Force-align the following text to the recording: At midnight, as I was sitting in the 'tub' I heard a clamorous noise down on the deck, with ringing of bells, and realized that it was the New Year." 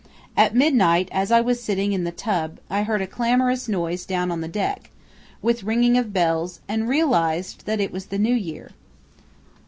At 0.35 0.55
midnight, 0.55 1.09
as 1.11 1.31
I 1.31 1.41
was 1.41 1.61
sitting 1.61 1.93
in 1.93 2.05
the 2.05 2.11
'tub' 2.11 2.57
I 2.71 2.81
heard 2.81 3.03
a 3.03 3.05
clamorous 3.05 3.67
noise 3.69 4.03
down 4.03 4.31
on 4.31 4.41
the 4.41 4.47
deck, 4.47 4.89
with 5.43 5.61
ringing 5.63 5.95
of 5.95 6.11
bells, 6.11 6.59
and 6.67 6.89
realized 6.89 7.67
that 7.67 7.79
it 7.79 7.91
was 7.91 8.07
the 8.07 8.17
New 8.17 8.33
Year." 8.33 8.71